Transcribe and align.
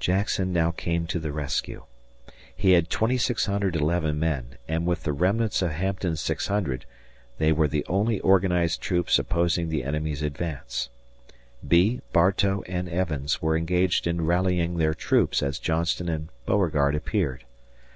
Jackson 0.00 0.52
now 0.52 0.72
came 0.72 1.06
to 1.06 1.20
the 1.20 1.30
rescue. 1.30 1.84
He 2.56 2.72
had 2.72 2.90
2611 2.90 4.18
men 4.18 4.56
and 4.66 4.84
with 4.84 5.04
the 5.04 5.12
remnants 5.12 5.62
of 5.62 5.70
Hampton's 5.70 6.20
600, 6.22 6.84
they 7.38 7.52
were 7.52 7.68
the 7.68 7.86
only 7.86 8.18
organized 8.18 8.80
troops 8.82 9.16
opposing 9.16 9.68
the 9.68 9.84
enemy's 9.84 10.22
advance. 10.24 10.88
Bee, 11.64 12.00
Bartow, 12.12 12.62
and 12.66 12.88
Evans 12.88 13.40
were 13.40 13.56
engaged 13.56 14.08
in 14.08 14.26
rallying 14.26 14.78
their 14.78 14.92
troops 14.92 15.40
as 15.40 15.60
Johnston 15.60 16.08
and 16.08 16.30
Beauregard 16.46 16.96
appeared. 16.96 17.44